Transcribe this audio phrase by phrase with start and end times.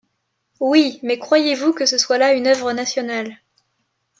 [0.59, 3.37] Oui, mais croyez-Vous que ce soit là une œuvre nationale?